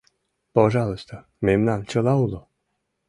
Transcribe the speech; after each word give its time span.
Пожалуйста, 0.55 1.13
мемнан 1.45 1.79
чыла 1.91 2.13
уло. 2.23 2.39